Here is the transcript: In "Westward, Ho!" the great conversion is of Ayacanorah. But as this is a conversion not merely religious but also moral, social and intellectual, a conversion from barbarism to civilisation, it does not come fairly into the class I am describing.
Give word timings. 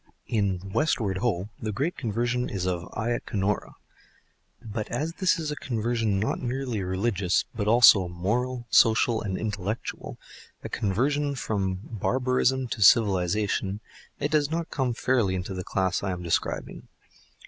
In 0.25 0.71
"Westward, 0.73 1.19
Ho!" 1.19 1.49
the 1.61 1.71
great 1.71 1.95
conversion 1.95 2.49
is 2.49 2.65
of 2.65 2.89
Ayacanorah. 2.97 3.75
But 4.59 4.87
as 4.89 5.13
this 5.19 5.37
is 5.37 5.51
a 5.51 5.55
conversion 5.55 6.19
not 6.19 6.41
merely 6.41 6.81
religious 6.81 7.45
but 7.53 7.67
also 7.67 8.07
moral, 8.07 8.65
social 8.71 9.21
and 9.21 9.37
intellectual, 9.37 10.17
a 10.63 10.69
conversion 10.69 11.35
from 11.35 11.81
barbarism 11.83 12.67
to 12.69 12.81
civilisation, 12.81 13.79
it 14.19 14.31
does 14.31 14.49
not 14.49 14.71
come 14.71 14.95
fairly 14.95 15.35
into 15.35 15.53
the 15.53 15.63
class 15.63 16.01
I 16.01 16.09
am 16.13 16.23
describing. 16.23 16.87